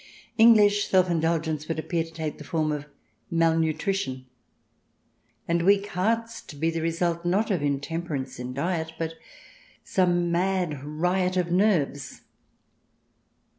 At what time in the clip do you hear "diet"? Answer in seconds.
8.51-8.93